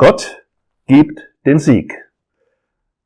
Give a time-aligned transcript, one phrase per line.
[0.00, 0.44] Gott
[0.86, 1.92] gibt den Sieg.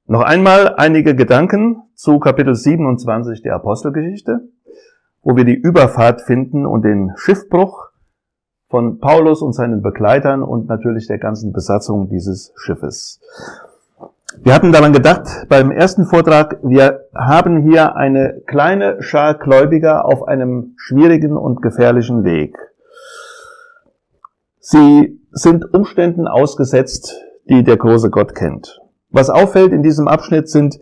[0.06, 4.40] Noch einmal einige Gedanken zu Kapitel 27 der Apostelgeschichte,
[5.22, 7.88] wo wir die Überfahrt finden und den Schiffbruch
[8.68, 13.22] von Paulus und seinen Begleitern und natürlich der ganzen Besatzung dieses Schiffes.
[14.42, 20.28] Wir hatten daran gedacht, beim ersten Vortrag, wir haben hier eine kleine Schar Gläubiger auf
[20.28, 22.54] einem schwierigen und gefährlichen Weg.
[24.64, 28.80] Sie sind Umständen ausgesetzt, die der große Gott kennt.
[29.10, 30.78] Was auffällt in diesem Abschnitt sind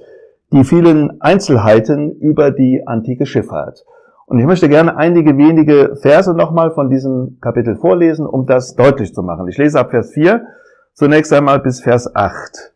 [0.52, 3.86] die vielen Einzelheiten über die antike Schifffahrt.
[4.26, 9.14] Und ich möchte gerne einige wenige Verse nochmal von diesem Kapitel vorlesen, um das deutlich
[9.14, 9.48] zu machen.
[9.48, 10.44] Ich lese ab Vers 4
[10.92, 12.74] zunächst einmal bis Vers 8.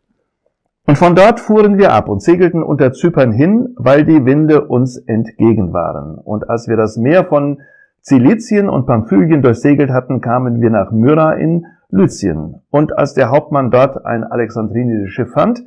[0.87, 4.97] Und von dort fuhren wir ab und segelten unter Zypern hin, weil die Winde uns
[4.97, 6.16] entgegen waren.
[6.16, 7.61] Und als wir das Meer von
[8.05, 12.61] Zilizien und Pamphylien durchsegelt hatten, kamen wir nach Myra in Lycien.
[12.69, 15.65] Und als der Hauptmann dort ein alexandrinisches Schiff fand,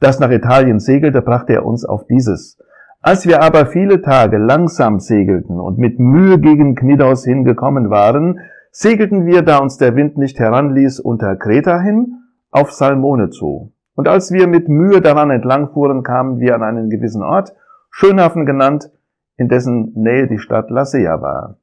[0.00, 2.58] das nach Italien segelte, brachte er uns auf dieses.
[3.02, 9.26] Als wir aber viele Tage langsam segelten und mit Mühe gegen Knidos hingekommen waren, segelten
[9.26, 12.14] wir, da uns der Wind nicht heranließ, unter Kreta hin,
[12.50, 13.74] auf Salmone zu.
[13.94, 17.52] Und als wir mit Mühe daran entlang fuhren, kamen wir an einen gewissen Ort,
[17.90, 18.90] Schönhafen genannt,
[19.36, 21.58] in dessen Nähe die Stadt Lasea war.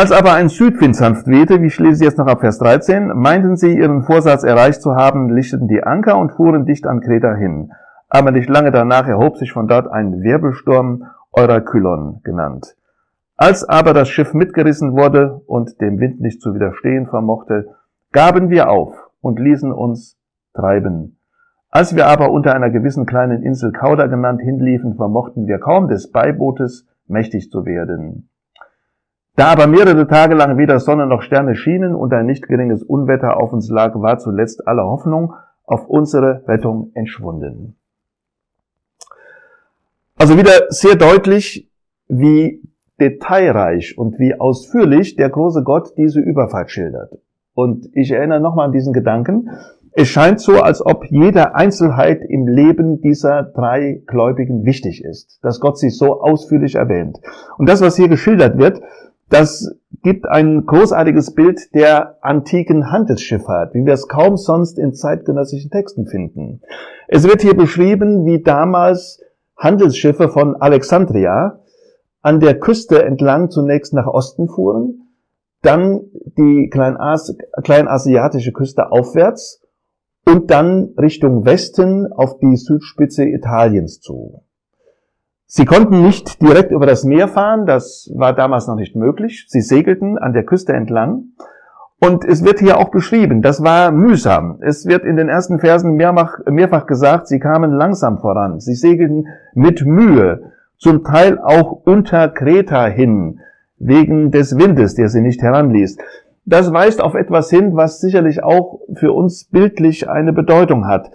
[0.00, 3.56] Als aber ein Südwind sanft wehte, wie ich lese jetzt noch ab Vers 13, meinten
[3.56, 7.72] sie, ihren Vorsatz erreicht zu haben, lichteten die Anker und fuhren dicht an Kreta hin.
[8.08, 12.76] Aber nicht lange danach erhob sich von dort ein Wirbelsturm, Eurakylon genannt.
[13.36, 17.68] Als aber das Schiff mitgerissen wurde und dem Wind nicht zu widerstehen vermochte,
[18.10, 20.16] gaben wir auf und ließen uns
[20.54, 21.18] treiben.
[21.68, 26.10] Als wir aber unter einer gewissen kleinen Insel Kauda genannt hinliefen, vermochten wir kaum des
[26.10, 28.29] Beibootes mächtig zu werden.
[29.36, 33.36] Da aber mehrere Tage lang weder Sonne noch Sterne schienen und ein nicht geringes Unwetter
[33.38, 37.76] auf uns lag, war zuletzt alle Hoffnung auf unsere Rettung entschwunden.
[40.16, 41.70] Also wieder sehr deutlich,
[42.08, 42.60] wie
[43.00, 47.18] detailreich und wie ausführlich der große Gott diese Überfahrt schildert.
[47.54, 49.48] Und ich erinnere nochmal an diesen Gedanken.
[49.92, 55.60] Es scheint so, als ob jede Einzelheit im Leben dieser drei Gläubigen wichtig ist, dass
[55.60, 57.18] Gott sie so ausführlich erwähnt.
[57.58, 58.80] Und das, was hier geschildert wird,
[59.30, 65.70] das gibt ein großartiges Bild der antiken Handelsschifffahrt, wie wir es kaum sonst in zeitgenössischen
[65.70, 66.62] Texten finden.
[67.08, 69.20] Es wird hier beschrieben, wie damals
[69.56, 71.60] Handelsschiffe von Alexandria
[72.22, 75.08] an der Küste entlang zunächst nach Osten fuhren,
[75.62, 76.02] dann
[76.38, 79.62] die Kleinasi kleinasiatische Küste aufwärts
[80.26, 84.42] und dann Richtung Westen auf die Südspitze Italiens zu.
[85.52, 89.46] Sie konnten nicht direkt über das Meer fahren, das war damals noch nicht möglich.
[89.48, 91.32] Sie segelten an der Küste entlang.
[91.98, 94.60] Und es wird hier auch beschrieben, das war mühsam.
[94.60, 98.60] Es wird in den ersten Versen mehrfach, mehrfach gesagt, sie kamen langsam voran.
[98.60, 103.40] Sie segelten mit Mühe, zum Teil auch unter Kreta hin,
[103.76, 105.98] wegen des Windes, der sie nicht heranließ.
[106.44, 111.10] Das weist auf etwas hin, was sicherlich auch für uns bildlich eine Bedeutung hat.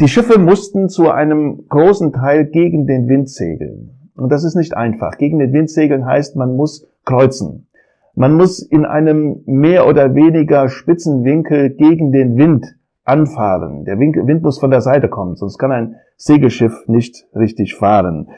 [0.00, 3.90] Die Schiffe mussten zu einem großen Teil gegen den Wind segeln.
[4.16, 5.18] Und das ist nicht einfach.
[5.18, 7.68] Gegen den Wind segeln heißt, man muss kreuzen.
[8.14, 13.84] Man muss in einem mehr oder weniger spitzen Winkel gegen den Wind anfahren.
[13.84, 18.28] Der Wind muss von der Seite kommen, sonst kann ein Segelschiff nicht richtig fahren.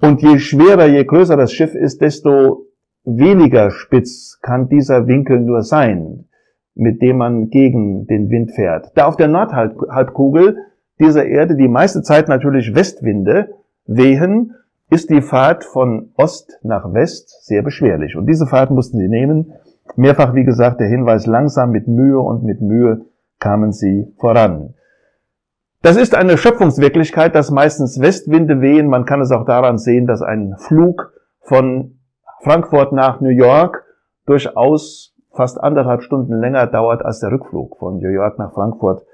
[0.00, 2.66] Und je schwerer, je größer das Schiff ist, desto
[3.04, 6.26] weniger spitz kann dieser Winkel nur sein,
[6.74, 8.92] mit dem man gegen den Wind fährt.
[8.94, 10.56] Da auf der Nordhalbkugel
[10.98, 13.54] dieser Erde die meiste Zeit natürlich Westwinde
[13.86, 14.54] wehen,
[14.88, 18.16] ist die Fahrt von Ost nach West sehr beschwerlich.
[18.16, 19.52] Und diese Fahrt mussten sie nehmen.
[19.96, 23.06] Mehrfach, wie gesagt, der Hinweis, langsam mit Mühe und mit Mühe
[23.38, 24.74] kamen sie voran.
[25.82, 28.88] Das ist eine Schöpfungswirklichkeit, dass meistens Westwinde wehen.
[28.88, 31.98] Man kann es auch daran sehen, dass ein Flug von
[32.42, 33.84] Frankfurt nach New York
[34.26, 39.04] durchaus fast anderthalb Stunden länger dauert als der Rückflug von New York nach Frankfurt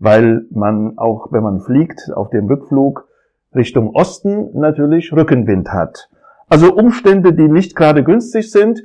[0.00, 3.06] weil man auch, wenn man fliegt, auf dem Rückflug
[3.54, 6.08] Richtung Osten natürlich Rückenwind hat.
[6.48, 8.82] Also Umstände, die nicht gerade günstig sind.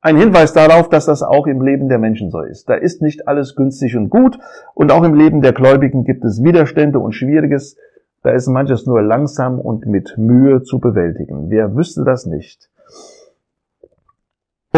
[0.00, 2.68] Ein Hinweis darauf, dass das auch im Leben der Menschen so ist.
[2.68, 4.38] Da ist nicht alles günstig und gut
[4.74, 7.76] und auch im Leben der Gläubigen gibt es Widerstände und Schwieriges.
[8.22, 11.50] Da ist manches nur langsam und mit Mühe zu bewältigen.
[11.50, 12.70] Wer wüsste das nicht?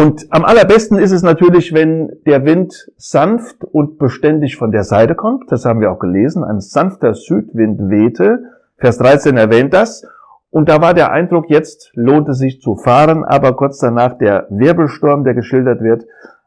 [0.01, 5.13] Und am allerbesten ist es natürlich, wenn der Wind sanft und beständig von der Seite
[5.13, 5.51] kommt.
[5.51, 6.43] Das haben wir auch gelesen.
[6.43, 8.45] Ein sanfter Südwind wehte.
[8.77, 10.03] Vers 13 erwähnt das.
[10.49, 14.47] Und da war der Eindruck, jetzt lohnt es sich zu fahren, aber kurz danach der
[14.49, 16.05] Wirbelsturm, der geschildert wird,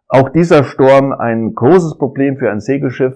[0.08, 3.14] Auch dieser Sturm ein großes Problem für ein Segelschiff.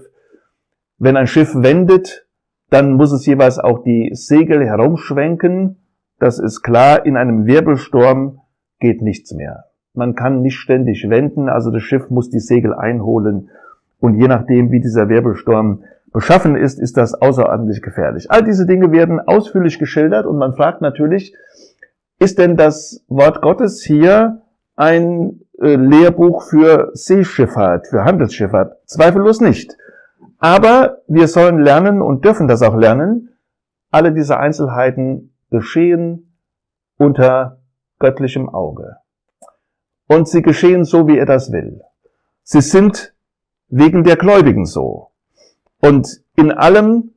[0.99, 2.29] Wenn ein Schiff wendet,
[2.71, 5.79] dann muss es jeweils auch die Segel herumschwenken.
[6.21, 8.39] Das ist klar, in einem Wirbelsturm
[8.79, 9.68] geht nichts mehr.
[9.99, 13.51] Man kann nicht ständig wenden, also das Schiff muss die Segel einholen.
[13.99, 18.31] Und je nachdem, wie dieser Wirbelsturm beschaffen ist, ist das außerordentlich gefährlich.
[18.31, 21.35] All diese Dinge werden ausführlich geschildert und man fragt natürlich,
[22.21, 24.43] ist denn das Wort Gottes hier
[24.77, 28.77] ein äh, Lehrbuch für Seeschifffahrt, für Handelsschifffahrt?
[28.87, 29.77] Zweifellos nicht.
[30.39, 33.31] Aber wir sollen lernen und dürfen das auch lernen,
[33.91, 36.37] alle diese Einzelheiten geschehen
[36.99, 37.59] unter
[37.99, 38.99] göttlichem Auge.
[40.09, 41.83] Und sie geschehen so, wie er das will.
[42.43, 43.15] Sie sind
[43.69, 45.11] wegen der Gläubigen so.
[45.81, 47.13] Und in allem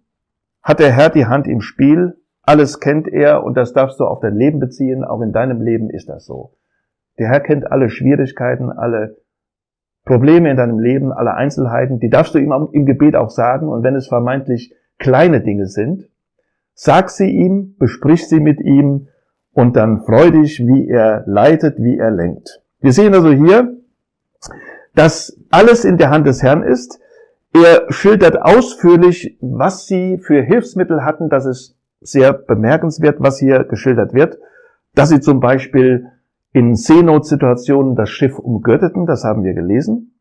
[0.62, 4.20] hat der Herr die Hand im Spiel, alles kennt er und das darfst du auf
[4.20, 6.54] dein Leben beziehen, auch in deinem Leben ist das so.
[7.18, 9.18] Der Herr kennt alle Schwierigkeiten, alle
[10.06, 13.84] Probleme in deinem Leben, alle Einzelheiten, die darfst du ihm im Gebet auch sagen und
[13.84, 16.10] wenn es vermeintlich kleine Dinge sind,
[16.74, 19.08] sag sie ihm, besprich sie mit ihm
[19.54, 22.62] und dann freu dich, wie er leitet, wie er lenkt.
[22.82, 23.78] Wir sehen also hier,
[24.96, 27.00] dass alles in der Hand des Herrn ist,
[27.54, 31.30] er schildert ausführlich, was sie für Hilfsmittel hatten.
[31.30, 34.40] Das ist sehr bemerkenswert, was hier geschildert wird.
[34.96, 36.08] Dass sie zum Beispiel
[36.54, 40.16] in Seenotsituationen das Schiff umgürteten, das haben wir gelesen.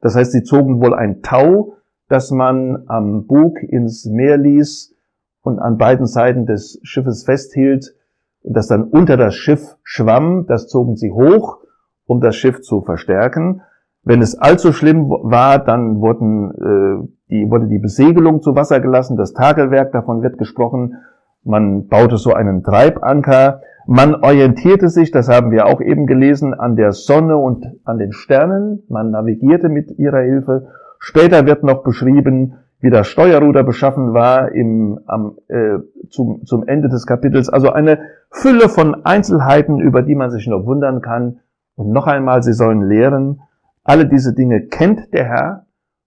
[0.00, 1.76] Das heißt, sie zogen wohl ein Tau,
[2.08, 4.94] das man am Bug ins Meer ließ
[5.42, 7.94] und an beiden Seiten des Schiffes festhielt
[8.44, 10.46] das dann unter das Schiff schwamm.
[10.46, 11.58] Das zogen sie hoch,
[12.06, 13.62] um das Schiff zu verstärken.
[14.04, 19.16] Wenn es allzu schlimm war, dann wurden, äh, die, wurde die Besegelung zu Wasser gelassen,
[19.16, 20.96] das Tagelwerk, davon wird gesprochen.
[21.44, 23.62] Man baute so einen Treibanker.
[23.86, 28.12] Man orientierte sich, das haben wir auch eben gelesen, an der Sonne und an den
[28.12, 28.82] Sternen.
[28.88, 30.68] Man navigierte mit ihrer Hilfe.
[30.98, 35.78] Später wird noch beschrieben, wie das Steuerruder beschaffen war im, am, äh,
[36.10, 37.48] zum, zum Ende des Kapitels.
[37.48, 38.00] Also eine
[38.30, 41.38] Fülle von Einzelheiten, über die man sich nur wundern kann.
[41.76, 43.40] Und noch einmal, sie sollen lehren,
[43.84, 45.66] alle diese Dinge kennt der Herr.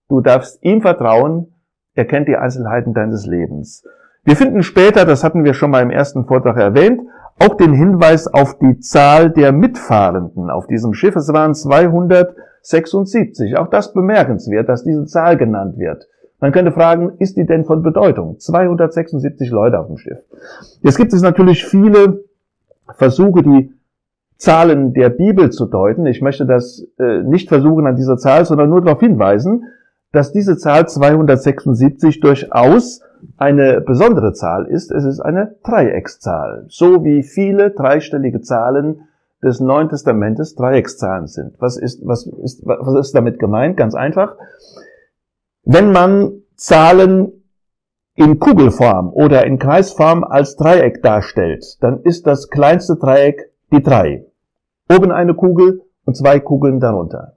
[0.10, 1.54] Du darfst ihm vertrauen.
[1.94, 3.86] Er kennt die Einzelheiten deines Lebens.
[4.26, 7.02] Wir finden später, das hatten wir schon mal im ersten Vortrag erwähnt,
[7.40, 11.16] auch den Hinweis auf die Zahl der Mitfahrenden auf diesem Schiff.
[11.16, 13.58] Es waren 276.
[13.58, 16.10] Auch das bemerkenswert, dass diese Zahl genannt wird.
[16.40, 18.40] Man könnte fragen, ist die denn von Bedeutung?
[18.40, 20.20] 276 Leute auf dem Schiff.
[20.82, 22.24] Jetzt gibt es natürlich viele
[22.98, 23.72] Versuche, die
[24.38, 26.06] Zahlen der Bibel zu deuten.
[26.06, 29.64] Ich möchte das äh, nicht versuchen an dieser Zahl, sondern nur darauf hinweisen,
[30.12, 33.02] dass diese Zahl 276 durchaus
[33.38, 34.92] eine besondere Zahl ist.
[34.92, 39.02] Es ist eine Dreieckszahl, so wie viele dreistellige Zahlen
[39.44, 41.56] des Neuen Testamentes Dreieckszahlen sind.
[41.60, 43.78] Was ist, was ist, was ist damit gemeint?
[43.78, 44.36] Ganz einfach.
[45.68, 47.44] Wenn man Zahlen
[48.14, 54.28] in Kugelform oder in Kreisform als Dreieck darstellt, dann ist das kleinste Dreieck die drei.
[54.94, 57.34] Oben eine Kugel und zwei Kugeln darunter.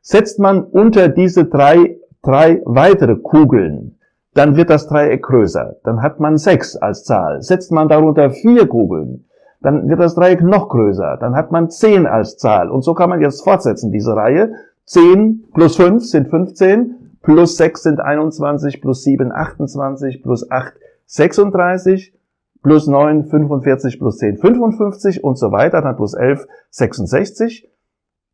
[0.00, 3.98] Setzt man unter diese drei, drei weitere Kugeln,
[4.32, 5.74] dann wird das Dreieck größer.
[5.82, 7.42] Dann hat man sechs als Zahl.
[7.42, 9.24] Setzt man darunter vier Kugeln,
[9.60, 11.16] dann wird das Dreieck noch größer.
[11.20, 12.70] Dann hat man zehn als Zahl.
[12.70, 14.52] Und so kann man jetzt fortsetzen, diese Reihe.
[14.84, 20.74] Zehn plus fünf sind 15, plus sechs sind 21, plus sieben 28, plus acht
[21.06, 22.14] 36,
[22.62, 27.68] plus 9, 45 plus 10, 55 und so weiter, dann plus 11, 66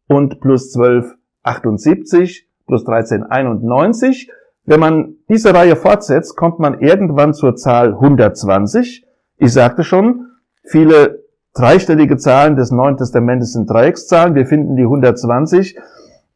[0.07, 4.31] und plus 12, 78, plus 13, 91.
[4.65, 9.07] Wenn man diese Reihe fortsetzt, kommt man irgendwann zur Zahl 120.
[9.39, 10.27] Ich sagte schon,
[10.63, 14.35] viele dreistellige Zahlen des Neuen Testamentes sind Dreieckszahlen.
[14.35, 15.79] Wir finden die 120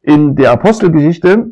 [0.01, 1.51] in der Apostelgeschichte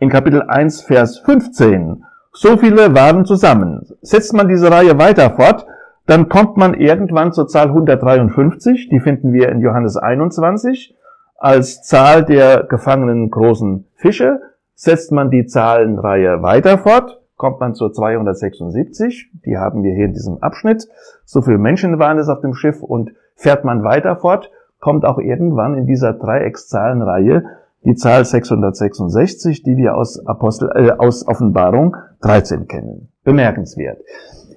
[0.00, 2.04] in Kapitel 1, Vers 15.
[2.32, 3.86] So viele waren zusammen.
[4.02, 5.66] Setzt man diese Reihe weiter fort,
[6.06, 10.94] dann kommt man irgendwann zur Zahl 153, die finden wir in Johannes 21,
[11.38, 14.40] als Zahl der gefangenen großen Fische.
[14.74, 20.12] Setzt man die Zahlenreihe weiter fort, kommt man zur 276, die haben wir hier in
[20.12, 20.88] diesem Abschnitt.
[21.24, 25.18] So viele Menschen waren es auf dem Schiff und fährt man weiter fort, kommt auch
[25.18, 27.44] irgendwann in dieser Dreieckszahlenreihe
[27.84, 33.08] die Zahl 666, die wir aus Apostel, äh, aus Offenbarung 13 kennen.
[33.24, 33.98] Bemerkenswert.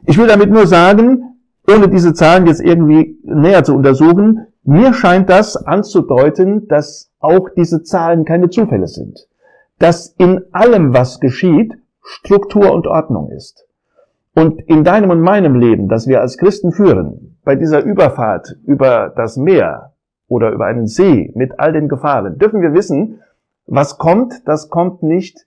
[0.05, 1.37] Ich will damit nur sagen,
[1.69, 7.83] ohne diese Zahlen jetzt irgendwie näher zu untersuchen, mir scheint das anzudeuten, dass auch diese
[7.83, 9.27] Zahlen keine Zufälle sind.
[9.79, 13.65] Dass in allem, was geschieht, Struktur und Ordnung ist.
[14.33, 19.11] Und in deinem und meinem Leben, das wir als Christen führen, bei dieser Überfahrt über
[19.15, 19.93] das Meer,
[20.27, 23.21] oder über einen See mit all den Gefahren, dürfen wir wissen,
[23.65, 25.45] was kommt, das kommt nicht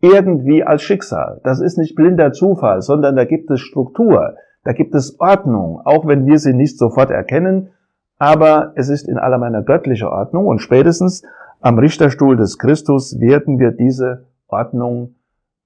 [0.00, 1.40] irgendwie als Schicksal.
[1.44, 6.06] Das ist nicht blinder Zufall, sondern da gibt es Struktur, da gibt es Ordnung, auch
[6.06, 7.70] wenn wir sie nicht sofort erkennen,
[8.18, 11.22] aber es ist in aller meiner göttliche Ordnung und spätestens
[11.60, 15.14] am Richterstuhl des Christus werden wir diese Ordnung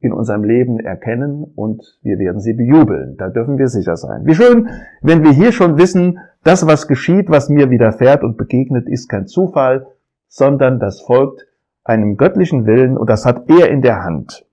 [0.00, 3.16] in unserem Leben erkennen und wir werden sie bejubeln.
[3.16, 4.24] Da dürfen wir sicher sein.
[4.24, 4.68] Wie schön,
[5.02, 9.26] wenn wir hier schon wissen, das, was geschieht, was mir widerfährt und begegnet, ist kein
[9.26, 9.86] Zufall,
[10.28, 11.46] sondern das folgt
[11.84, 14.44] einem göttlichen Willen und das hat er in der Hand.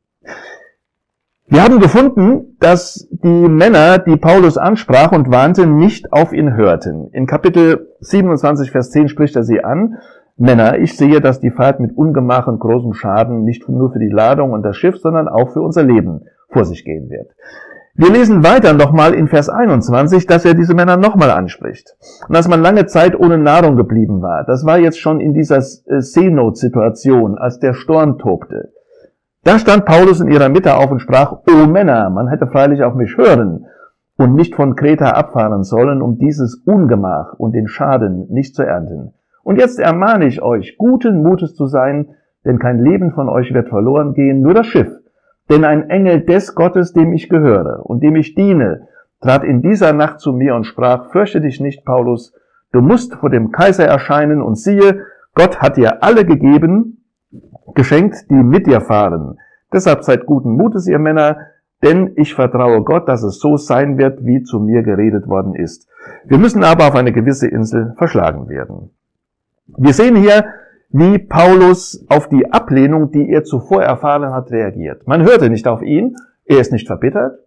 [1.47, 7.09] Wir haben gefunden, dass die Männer, die Paulus ansprach und warnte, nicht auf ihn hörten.
[7.11, 9.97] In Kapitel 27, Vers 10 spricht er sie an
[10.37, 14.09] Männer, ich sehe, dass die Fahrt mit Ungemach und großem Schaden nicht nur für die
[14.09, 17.31] Ladung und das Schiff, sondern auch für unser Leben vor sich gehen wird.
[17.97, 21.95] Wir lesen weiter nochmal in Vers 21, dass er diese Männer nochmal anspricht.
[22.27, 24.43] Und dass man lange Zeit ohne Nahrung geblieben war.
[24.43, 28.73] Das war jetzt schon in dieser äh, Seenot-Situation, als der Sturm tobte.
[29.45, 32.95] Da stand Paulus in ihrer Mitte auf und sprach, O Männer, man hätte freilich auf
[32.95, 33.67] mich hören
[34.17, 39.13] und nicht von Kreta abfahren sollen, um dieses Ungemach und den Schaden nicht zu ernten.
[39.41, 42.09] Und jetzt ermahne ich euch, guten Mutes zu sein,
[42.43, 44.89] denn kein Leben von euch wird verloren gehen, nur das Schiff.
[45.49, 48.87] Denn ein Engel des Gottes, dem ich gehöre und dem ich diene,
[49.21, 52.33] trat in dieser Nacht zu mir und sprach, fürchte dich nicht, Paulus,
[52.71, 57.05] du musst vor dem Kaiser erscheinen und siehe, Gott hat dir alle gegeben,
[57.75, 59.37] geschenkt, die mit dir fahren.
[59.71, 61.37] Deshalb seid guten Mutes, ihr Männer,
[61.83, 65.87] denn ich vertraue Gott, dass es so sein wird, wie zu mir geredet worden ist.
[66.23, 68.91] Wir müssen aber auf eine gewisse Insel verschlagen werden.
[69.67, 70.45] Wir sehen hier,
[70.97, 75.07] wie Paulus auf die Ablehnung, die er zuvor erfahren hat, reagiert.
[75.07, 77.39] Man hörte nicht auf ihn, er ist nicht verbittert,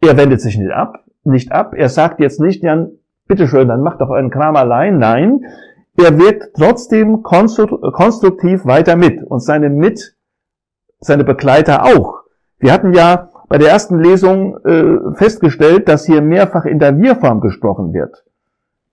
[0.00, 2.90] er wendet sich nicht ab, nicht ab, er sagt jetzt nicht, Jan,
[3.28, 4.98] bitteschön, dann macht doch euren Kram allein.
[4.98, 5.44] Nein,
[5.96, 10.14] er wirkt trotzdem konstruktiv weiter mit und seine Mit,
[11.00, 12.20] seine Begleiter auch.
[12.58, 17.40] Wir hatten ja bei der ersten Lesung äh, festgestellt, dass hier mehrfach in der Wir-Form
[17.40, 18.26] gesprochen wird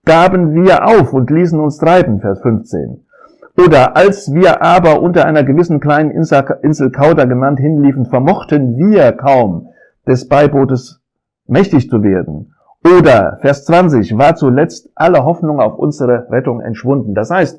[0.04, 3.04] gaben wir auf und ließen uns treiben, Vers 15.
[3.56, 9.68] Oder als wir aber unter einer gewissen kleinen Insel Kauda genannt hinliefen, vermochten wir kaum
[10.06, 11.00] des Beibootes
[11.46, 12.54] mächtig zu werden.
[12.84, 17.14] Oder Vers 20 war zuletzt alle Hoffnung auf unsere Rettung entschwunden.
[17.14, 17.58] Das heißt,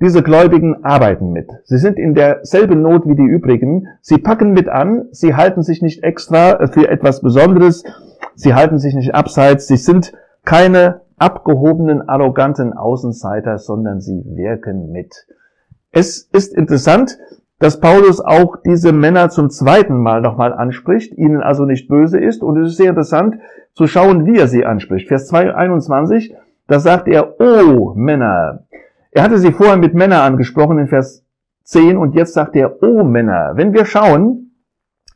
[0.00, 1.50] diese Gläubigen arbeiten mit.
[1.64, 3.88] Sie sind in derselben Not wie die übrigen.
[4.00, 5.06] Sie packen mit an.
[5.10, 7.84] Sie halten sich nicht extra für etwas Besonderes.
[8.34, 9.66] Sie halten sich nicht abseits.
[9.66, 10.12] Sie sind
[10.44, 15.26] keine abgehobenen, arroganten Außenseiter, sondern sie wirken mit.
[15.92, 17.18] Es ist interessant,
[17.58, 22.42] dass Paulus auch diese Männer zum zweiten Mal nochmal anspricht, ihnen also nicht böse ist.
[22.42, 23.36] Und es ist sehr interessant
[23.74, 25.08] zu schauen, wie er sie anspricht.
[25.08, 26.34] Vers 21,
[26.66, 28.64] da sagt er, oh Männer.
[29.12, 31.24] Er hatte sie vorher mit Männer angesprochen in Vers
[31.64, 33.52] 10 und jetzt sagt er, oh Männer.
[33.54, 34.50] Wenn wir schauen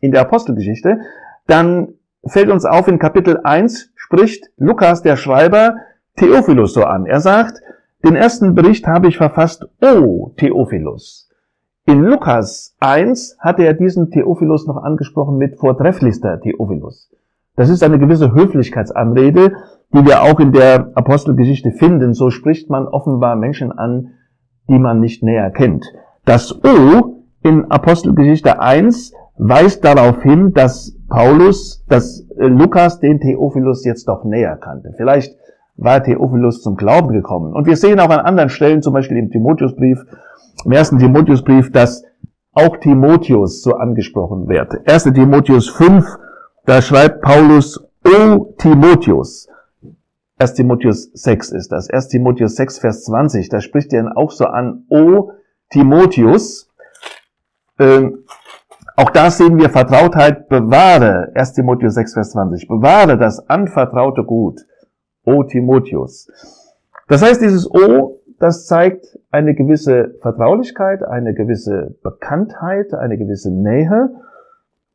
[0.00, 1.00] in der Apostelgeschichte,
[1.46, 5.76] dann fällt uns auf, in Kapitel 1 spricht Lukas, der Schreiber,
[6.16, 7.04] Theophilus so an.
[7.04, 7.60] Er sagt,
[8.02, 11.28] den ersten Bericht habe ich verfasst, O Theophilus.
[11.84, 17.10] In Lukas 1 hat er diesen Theophilus noch angesprochen mit vortrefflichster Theophilus.
[17.56, 19.52] Das ist eine gewisse Höflichkeitsanrede,
[19.92, 22.14] die wir auch in der Apostelgeschichte finden.
[22.14, 24.14] So spricht man offenbar Menschen an,
[24.70, 25.84] die man nicht näher kennt.
[26.24, 34.08] Das O in Apostelgeschichte 1 weist darauf hin, dass Paulus, dass Lukas den Theophilus jetzt
[34.08, 34.92] doch näher kannte.
[34.96, 35.36] Vielleicht
[35.76, 37.54] war Theophilus zum Glauben gekommen.
[37.54, 40.04] Und wir sehen auch an anderen Stellen, zum Beispiel im Timotheusbrief,
[40.64, 42.04] im ersten Timotheusbrief, dass
[42.52, 44.88] auch Timotheus so angesprochen wird.
[44.88, 45.04] 1.
[45.04, 46.04] Timotheus 5,
[46.66, 49.48] da schreibt Paulus, O Timotheus.
[50.38, 50.54] 1.
[50.54, 51.88] Timotheus 6 ist das.
[51.88, 52.08] 1.
[52.08, 55.32] Timotheus 6, Vers 20, da spricht er ihn auch so an, O
[55.70, 56.70] Timotheus.
[57.78, 58.24] Ähm,
[58.98, 61.52] auch da sehen wir Vertrautheit, bewahre, 1.
[61.52, 64.66] Timotheus 6, Vers 20, bewahre das anvertraute Gut
[65.24, 66.28] O Timotheus.
[67.06, 74.10] Das heißt, dieses O, das zeigt eine gewisse Vertraulichkeit, eine gewisse Bekanntheit, eine gewisse Nähe.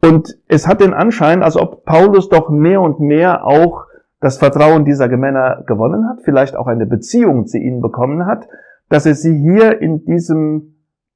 [0.02, 3.86] Und es hat den Anschein, als ob Paulus doch mehr und mehr auch
[4.20, 8.50] das Vertrauen dieser Männer gewonnen hat, vielleicht auch eine Beziehung zu ihnen bekommen hat,
[8.90, 10.73] dass er sie hier in diesem,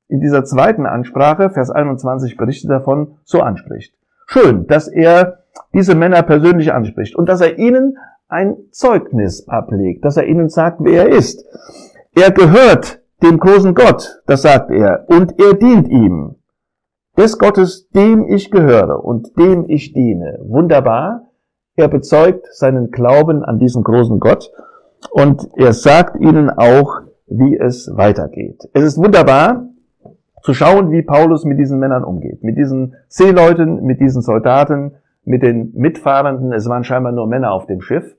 [0.09, 3.93] in dieser zweiten Ansprache, Vers 21 berichtet davon, so anspricht.
[4.25, 5.39] Schön, dass er
[5.73, 7.97] diese Männer persönlich anspricht und dass er ihnen
[8.27, 11.45] ein Zeugnis ablegt, dass er ihnen sagt, wer er ist.
[12.13, 16.35] Er gehört dem großen Gott, das sagt er, und er dient ihm.
[17.17, 20.39] Des Gottes, dem ich gehöre und dem ich diene.
[20.43, 21.29] Wunderbar.
[21.75, 24.51] Er bezeugt seinen Glauben an diesen großen Gott
[25.11, 28.69] und er sagt ihnen auch, wie es weitergeht.
[28.73, 29.67] Es ist wunderbar
[30.47, 32.41] zu schauen, wie Paulus mit diesen Männern umgeht.
[32.41, 34.93] Mit diesen Seeleuten, mit diesen Soldaten,
[35.25, 36.53] mit den Mitfahrenden.
[36.53, 38.15] Es waren scheinbar nur Männer auf dem Schiff.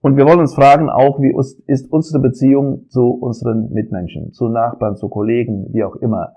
[0.00, 1.36] Und wir wollen uns fragen auch, wie
[1.66, 6.32] ist unsere Beziehung zu unseren Mitmenschen, zu Nachbarn, zu Kollegen, wie auch immer.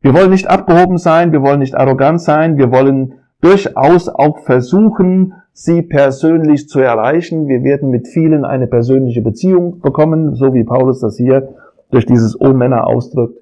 [0.00, 5.34] Wir wollen nicht abgehoben sein, wir wollen nicht arrogant sein, wir wollen durchaus auch versuchen,
[5.52, 7.46] sie persönlich zu erreichen.
[7.46, 11.54] Wir werden mit vielen eine persönliche Beziehung bekommen, so wie Paulus das hier
[11.92, 13.38] durch dieses O Männer ausdrückt.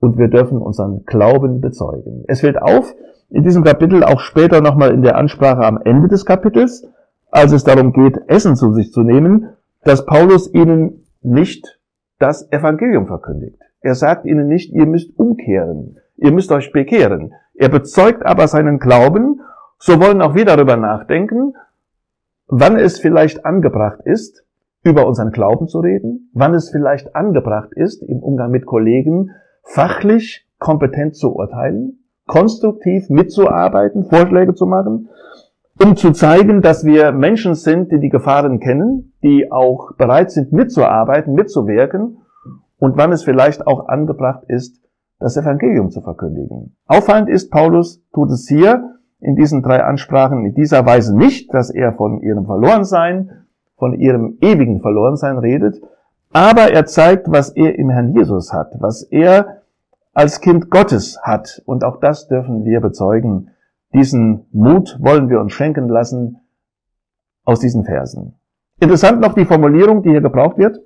[0.00, 2.24] Und wir dürfen unseren Glauben bezeugen.
[2.28, 2.94] Es fällt auf,
[3.30, 6.86] in diesem Kapitel auch später nochmal in der Ansprache am Ende des Kapitels,
[7.30, 9.50] als es darum geht, Essen zu sich zu nehmen,
[9.84, 11.78] dass Paulus ihnen nicht
[12.18, 13.58] das Evangelium verkündigt.
[13.80, 17.34] Er sagt ihnen nicht, ihr müsst umkehren, ihr müsst euch bekehren.
[17.54, 19.40] Er bezeugt aber seinen Glauben,
[19.78, 21.54] so wollen auch wir darüber nachdenken,
[22.46, 24.44] wann es vielleicht angebracht ist,
[24.82, 29.30] über unseren Glauben zu reden, wann es vielleicht angebracht ist, im Umgang mit Kollegen
[29.68, 35.08] fachlich kompetent zu urteilen, konstruktiv mitzuarbeiten, Vorschläge zu machen,
[35.80, 40.52] um zu zeigen, dass wir Menschen sind, die die Gefahren kennen, die auch bereit sind
[40.52, 42.18] mitzuarbeiten, mitzuwirken
[42.78, 44.80] und wann es vielleicht auch angebracht ist,
[45.20, 46.76] das Evangelium zu verkündigen.
[46.86, 51.70] Auffallend ist, Paulus tut es hier in diesen drei Ansprachen in dieser Weise nicht, dass
[51.70, 53.30] er von ihrem Verlorensein,
[53.76, 55.80] von ihrem ewigen Verlorensein redet,
[56.32, 59.62] aber er zeigt, was er im Herrn Jesus hat, was er
[60.12, 61.62] als Kind Gottes hat.
[61.64, 63.50] Und auch das dürfen wir bezeugen.
[63.94, 66.40] Diesen Mut wollen wir uns schenken lassen
[67.44, 68.34] aus diesen Versen.
[68.80, 70.80] Interessant noch die Formulierung, die hier gebraucht wird,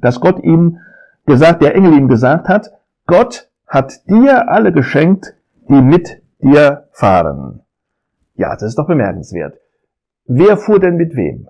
[0.00, 0.78] dass Gott ihm
[1.26, 2.72] gesagt, der Engel ihm gesagt hat,
[3.06, 5.34] Gott hat dir alle geschenkt,
[5.68, 7.62] die mit dir fahren.
[8.36, 9.58] Ja, das ist doch bemerkenswert.
[10.26, 11.48] Wer fuhr denn mit wem?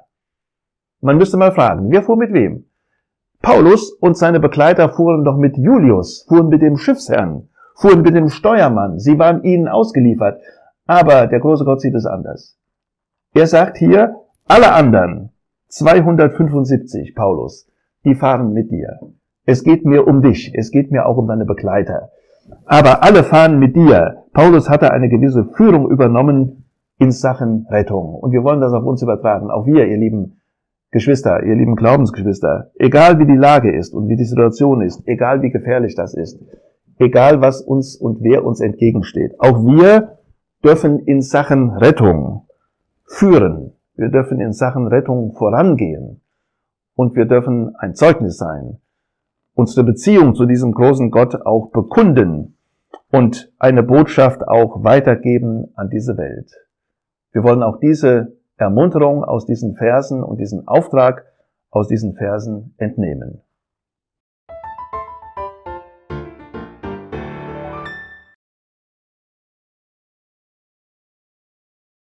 [1.01, 2.65] Man müsste mal fragen, wer fuhr mit wem?
[3.45, 8.31] Paulus und seine Begleiter fuhren doch mit Julius, fuhren mit dem Schiffsherrn, fuhren mit dem
[8.31, 10.41] Steuermann, sie waren ihnen ausgeliefert.
[10.87, 12.57] Aber der große Gott sieht es anders.
[13.35, 14.17] Er sagt hier,
[14.49, 15.29] alle anderen,
[15.69, 17.69] 275, Paulus,
[18.07, 18.99] die fahren mit dir.
[19.45, 22.13] Es geht mir um dich, es geht mir auch um deine Begleiter.
[22.65, 24.25] Aber alle fahren mit dir.
[24.33, 26.65] Paulus hatte eine gewisse Führung übernommen
[26.99, 28.15] in Sachen Rettung.
[28.15, 29.51] Und wir wollen das auf uns übertragen.
[29.51, 30.41] Auch wir, ihr lieben
[30.95, 35.43] Geschwister, ihr lieben Glaubensgeschwister, egal wie die Lage ist und wie die Situation ist, egal
[35.43, 36.41] wie gefährlich das ist,
[36.99, 40.19] egal was uns und wer uns entgegensteht, auch wir
[40.65, 42.47] dürfen in Sachen Rettung
[43.05, 43.73] führen.
[43.97, 46.23] Wir dürfen in Sachen Rettung vorangehen.
[46.97, 48.79] Und wir dürfen ein Zeugnis sein
[49.55, 52.57] unsere Beziehung zu diesem großen Gott auch bekunden
[53.11, 56.51] und eine Botschaft auch weitergeben an diese Welt.
[57.33, 61.27] Wir wollen auch diese Ermunterung aus diesen Versen und diesen Auftrag
[61.71, 63.44] aus diesen Versen entnehmen.